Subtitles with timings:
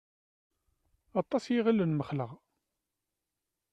[1.21, 2.31] Aṭas i iɣillen mxelleɣ.